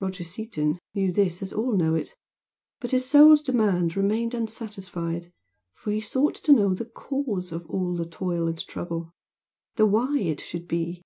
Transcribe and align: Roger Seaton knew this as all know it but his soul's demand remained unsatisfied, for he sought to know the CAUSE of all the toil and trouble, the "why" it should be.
Roger 0.00 0.22
Seaton 0.22 0.78
knew 0.92 1.10
this 1.10 1.40
as 1.40 1.50
all 1.50 1.74
know 1.78 1.94
it 1.94 2.14
but 2.78 2.90
his 2.90 3.06
soul's 3.06 3.40
demand 3.40 3.96
remained 3.96 4.34
unsatisfied, 4.34 5.32
for 5.74 5.92
he 5.92 6.00
sought 6.02 6.34
to 6.34 6.52
know 6.52 6.74
the 6.74 6.84
CAUSE 6.84 7.52
of 7.52 7.64
all 7.70 7.94
the 7.96 8.04
toil 8.04 8.46
and 8.48 8.66
trouble, 8.68 9.14
the 9.76 9.86
"why" 9.86 10.18
it 10.18 10.40
should 10.42 10.68
be. 10.68 11.00